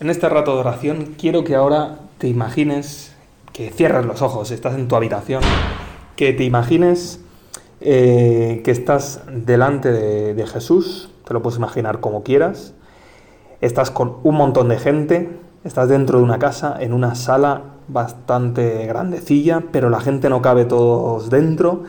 [0.00, 3.16] En este rato de oración quiero que ahora te imagines,
[3.52, 5.42] que cierres los ojos, estás en tu habitación,
[6.14, 7.20] que te imagines
[7.80, 12.74] eh, que estás delante de, de Jesús, te lo puedes imaginar como quieras,
[13.60, 15.30] estás con un montón de gente,
[15.64, 20.64] estás dentro de una casa, en una sala bastante grandecilla, pero la gente no cabe
[20.64, 21.82] todos dentro,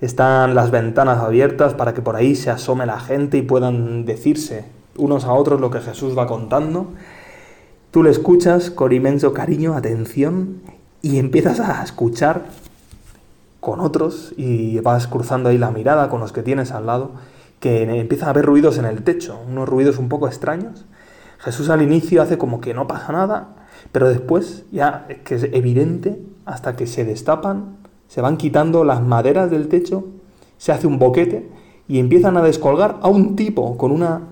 [0.00, 4.64] están las ventanas abiertas para que por ahí se asome la gente y puedan decirse
[4.96, 6.88] unos a otros lo que Jesús va contando.
[7.92, 10.62] Tú le escuchas con inmenso cariño, atención,
[11.02, 12.46] y empiezas a escuchar
[13.60, 17.10] con otros y vas cruzando ahí la mirada con los que tienes al lado,
[17.60, 20.86] que empieza a haber ruidos en el techo, unos ruidos un poco extraños.
[21.36, 23.48] Jesús al inicio hace como que no pasa nada,
[23.92, 27.76] pero después ya es que es evidente hasta que se destapan,
[28.08, 30.06] se van quitando las maderas del techo,
[30.56, 31.46] se hace un boquete
[31.88, 34.22] y empiezan a descolgar a un tipo con una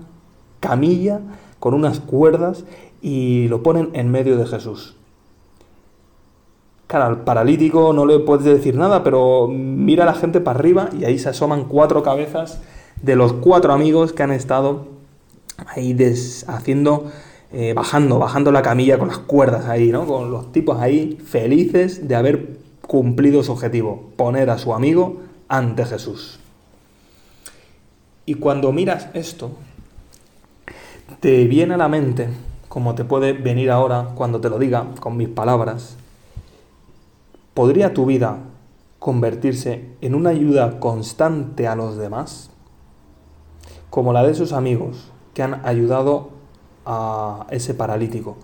[0.59, 1.21] camilla,
[1.61, 2.65] con unas cuerdas
[3.03, 4.95] y lo ponen en medio de Jesús.
[6.87, 10.89] Claro, al paralítico no le puedes decir nada, pero mira a la gente para arriba
[10.99, 12.61] y ahí se asoman cuatro cabezas
[13.01, 14.87] de los cuatro amigos que han estado
[15.67, 15.95] ahí
[16.47, 17.11] haciendo,
[17.53, 20.07] eh, bajando, bajando la camilla con las cuerdas ahí, ¿no?
[20.07, 25.85] Con los tipos ahí felices de haber cumplido su objetivo, poner a su amigo ante
[25.85, 26.39] Jesús.
[28.25, 29.51] Y cuando miras esto,
[31.19, 32.29] te viene a la mente,
[32.67, 35.97] como te puede venir ahora cuando te lo diga con mis palabras,
[37.53, 38.37] ¿podría tu vida
[38.99, 42.49] convertirse en una ayuda constante a los demás?
[43.89, 46.29] Como la de sus amigos que han ayudado
[46.85, 48.37] a ese paralítico.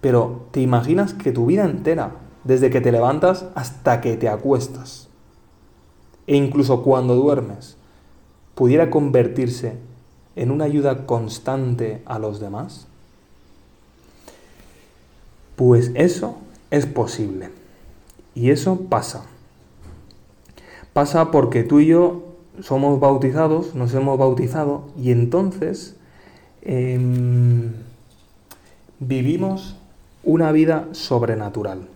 [0.00, 5.08] Pero ¿te imaginas que tu vida entera, desde que te levantas hasta que te acuestas,
[6.26, 7.76] e incluso cuando duermes,
[8.54, 9.78] pudiera convertirse
[10.38, 12.86] en una ayuda constante a los demás?
[15.56, 16.36] Pues eso
[16.70, 17.50] es posible.
[18.36, 19.24] Y eso pasa.
[20.92, 22.22] Pasa porque tú y yo
[22.62, 25.96] somos bautizados, nos hemos bautizado, y entonces
[26.62, 27.72] em,
[29.00, 29.76] vivimos
[30.22, 31.88] una vida sobrenatural.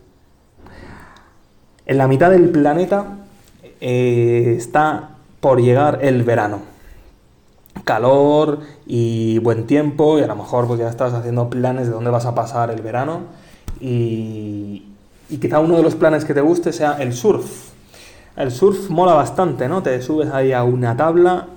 [1.86, 3.18] En la mitad del planeta
[3.80, 5.10] eh, está
[5.40, 6.71] por llegar el verano
[7.84, 12.10] calor y buen tiempo y a lo mejor pues ya estás haciendo planes de dónde
[12.10, 13.20] vas a pasar el verano
[13.80, 14.88] y,
[15.40, 17.70] quizá uno de los planes que te guste sea el surf.
[18.36, 19.82] El surf mola bastante, ¿no?
[19.82, 21.48] Te subes ahí a una tabla,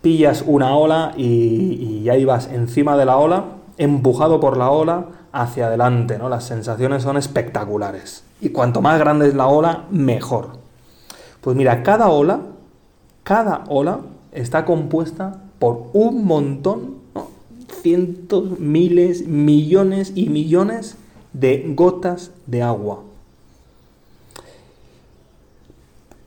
[0.00, 3.44] pillas una ola y, y ahí vas encima de la ola,
[3.78, 6.28] empujado por la ola hacia adelante, ¿no?
[6.28, 8.24] Las sensaciones son espectaculares.
[8.40, 10.58] Y cuanto más grande es la ola, mejor.
[11.40, 12.40] Pues mira, cada ola,
[13.22, 14.00] cada ola
[14.32, 16.96] está compuesta por un montón,
[17.80, 20.98] cientos, miles, millones y millones
[21.32, 23.00] de gotas de agua.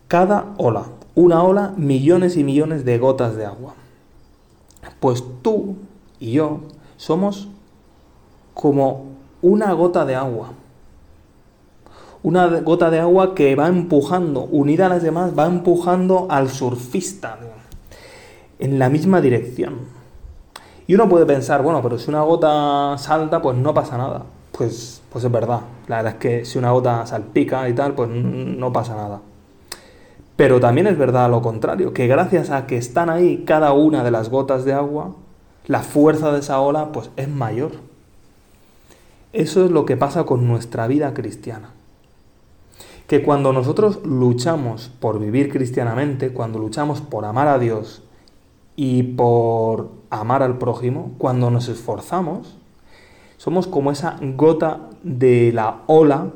[0.07, 3.75] Cada ola, una ola, millones y millones de gotas de agua.
[4.99, 5.75] Pues tú
[6.19, 6.61] y yo
[6.95, 7.47] somos
[8.55, 9.05] como
[9.43, 10.53] una gota de agua.
[12.23, 17.37] Una gota de agua que va empujando, unida a las demás, va empujando al surfista
[18.59, 19.75] en la misma dirección.
[20.88, 24.23] Y uno puede pensar, bueno, pero si una gota salta, pues no pasa nada.
[24.51, 25.62] Pues, pues es verdad.
[25.88, 29.22] La verdad es que si una gota salpica y tal, pues no pasa nada.
[30.38, 34.12] Pero también es verdad lo contrario, que gracias a que están ahí cada una de
[34.12, 35.16] las gotas de agua,
[35.66, 37.72] la fuerza de esa ola pues es mayor.
[39.34, 41.72] Eso es lo que pasa con nuestra vida cristiana.
[43.07, 48.03] Que cuando nosotros luchamos por vivir cristianamente, cuando luchamos por amar a Dios
[48.77, 52.55] y por amar al prójimo, cuando nos esforzamos,
[53.38, 56.31] somos como esa gota de la ola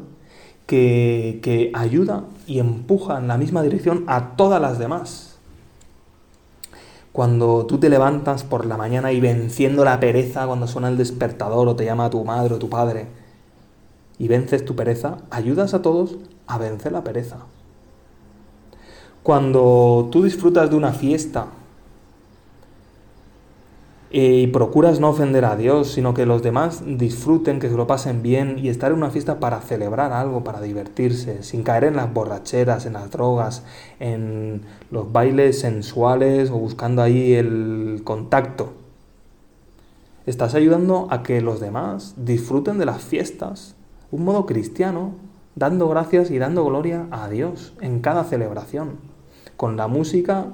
[0.65, 5.37] que, ayuda y empuja en la misma dirección a todas las demás.
[7.11, 11.67] Cuando tú te levantas por la mañana y venciendo la pereza cuando suena el despertador
[11.67, 13.07] o te llama tu madre o tu padre
[14.17, 16.15] y vences tu pereza, ayudas a todos
[16.47, 17.37] a vencer la pereza.
[19.21, 21.47] Cuando tú disfrutas de una fiesta
[24.13, 28.21] y procuras no ofender a Dios, sino que los demás disfruten, que se lo pasen
[28.21, 32.13] bien y estar en una fiesta para celebrar algo, para divertirse, sin caer en las
[32.13, 33.63] borracheras, en las drogas,
[33.99, 38.73] en los bailes sensuales o buscando ahí el contacto.
[40.25, 43.75] Estás ayudando a que los demás disfruten de las fiestas,
[44.11, 45.13] un modo cristiano,
[45.55, 49.10] dando gracias y dando gloria a Dios en cada celebración
[49.61, 50.47] con la música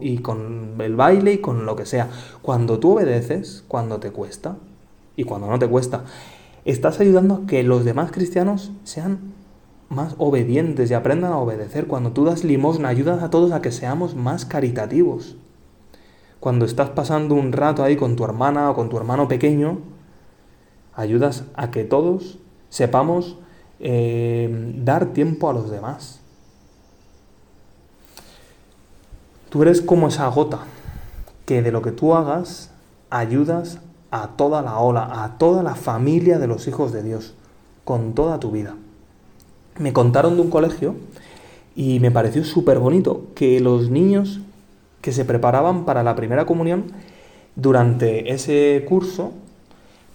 [0.00, 2.08] y con el baile y con lo que sea.
[2.40, 4.56] Cuando tú obedeces, cuando te cuesta
[5.16, 6.04] y cuando no te cuesta.
[6.64, 9.34] estás ayudando a que los demás cristianos sean
[9.90, 11.86] más obedientes y aprendan a obedecer.
[11.86, 15.36] Cuando tú das limosna, ayudas a todos a que seamos más caritativos.
[16.40, 19.80] Cuando estás pasando un rato ahí con tu hermana o con tu hermano pequeño,
[20.94, 22.38] ayudas a que todos
[22.70, 23.36] sepamos
[23.78, 26.23] eh, dar tiempo a los demás.
[29.54, 30.62] Tú eres como esa gota
[31.46, 32.72] que de lo que tú hagas
[33.08, 33.78] ayudas
[34.10, 37.34] a toda la ola, a toda la familia de los hijos de Dios,
[37.84, 38.74] con toda tu vida.
[39.78, 40.96] Me contaron de un colegio
[41.76, 44.40] y me pareció súper bonito que los niños
[45.00, 46.86] que se preparaban para la primera comunión,
[47.54, 49.30] durante ese curso,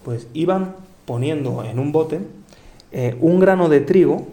[0.04, 0.76] pues iban
[1.06, 2.20] poniendo en un bote
[2.92, 4.28] eh, un grano de trigo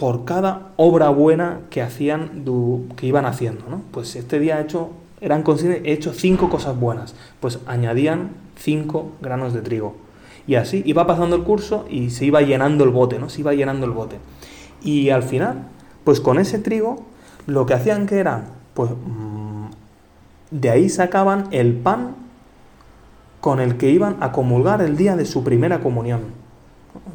[0.00, 2.42] por cada obra buena que hacían,
[2.96, 3.82] que iban haciendo, ¿no?
[3.90, 4.88] Pues este día he hecho,
[5.20, 9.96] eran conscientes, he hecho cinco cosas buenas, pues añadían cinco granos de trigo.
[10.46, 13.28] Y así iba pasando el curso y se iba llenando el bote, ¿no?
[13.28, 14.16] Se iba llenando el bote.
[14.82, 15.66] Y al final,
[16.02, 17.04] pues con ese trigo,
[17.46, 19.66] lo que hacían que era, pues mm,
[20.50, 22.14] de ahí sacaban el pan
[23.42, 26.40] con el que iban a comulgar el día de su primera comunión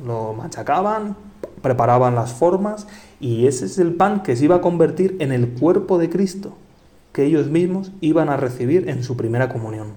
[0.06, 1.16] lo machacaban,
[1.62, 2.88] preparaban las formas
[3.20, 6.56] y ese es el pan que se iba a convertir en el cuerpo de Cristo
[7.16, 9.94] que ellos mismos iban a recibir en su primera comunión.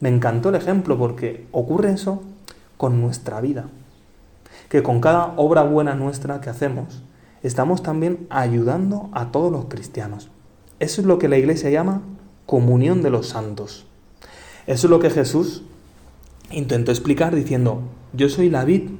[0.00, 2.22] Me encantó el ejemplo porque ocurre eso
[2.76, 3.66] con nuestra vida,
[4.68, 7.04] que con cada obra buena nuestra que hacemos,
[7.44, 10.28] estamos también ayudando a todos los cristianos.
[10.80, 12.02] Eso es lo que la iglesia llama
[12.46, 13.86] comunión de los santos.
[14.66, 15.62] Eso es lo que Jesús
[16.50, 17.82] intentó explicar diciendo,
[18.12, 18.90] yo soy la vid,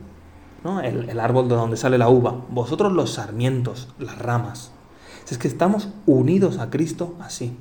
[0.83, 4.73] el, árbol de donde sale la uva, vosotros los sarmientos, las ramas.
[5.31, 7.57] Es que estamos unidos a Cristo así.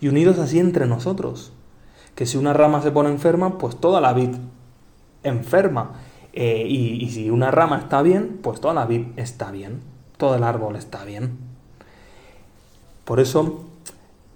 [0.00, 1.52] Y unidos así entre nosotros.
[2.14, 4.36] Que si una rama se pone enferma, pues toda la vid
[5.22, 5.92] enferma.
[6.32, 9.80] Eh, y si una rama está bien, pues toda la vid está bien.
[10.16, 11.38] Todo el árbol está bien.
[13.04, 13.64] Por eso,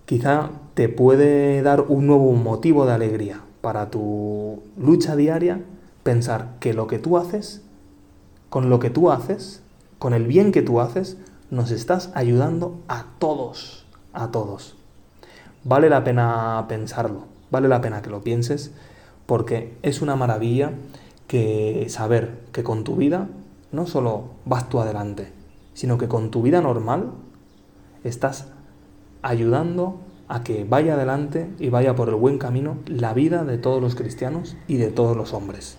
[0.06, 5.60] quizá te puede dar un nuevo motivo de alegría para tu lucha diaria
[6.02, 7.62] pensar que lo que tú haces,
[8.52, 9.62] con lo que tú haces,
[9.98, 11.16] con el bien que tú haces,
[11.50, 14.76] nos estás ayudando a todos, a todos.
[15.64, 18.70] Vale la pena pensarlo, vale la pena que lo pienses,
[19.24, 20.72] porque es una maravilla
[21.28, 23.26] que saber que con tu vida
[23.70, 25.32] no solo vas tú adelante,
[25.72, 27.10] sino que con tu vida normal
[28.04, 28.48] estás
[29.22, 29.96] ayudando
[30.28, 33.94] a que vaya adelante y vaya por el buen camino la vida de todos los
[33.94, 35.78] cristianos y de todos los hombres.